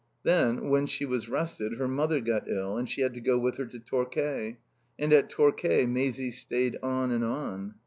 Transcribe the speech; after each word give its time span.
Then 0.23 0.69
when 0.71 0.87
she 0.87 1.05
was 1.05 1.29
rested 1.29 1.73
her 1.77 1.87
mother 1.87 2.21
got 2.21 2.47
ill 2.49 2.75
and 2.75 2.89
she 2.89 3.01
had 3.01 3.13
to 3.13 3.21
go 3.21 3.37
with 3.37 3.57
her 3.57 3.67
to 3.67 3.77
Torquay. 3.79 4.57
And 4.97 5.13
at 5.13 5.29
Torquay 5.29 5.85
Maisie 5.85 6.31
stayed 6.31 6.75
on 6.81 7.11
and 7.11 7.23
on. 7.23 7.75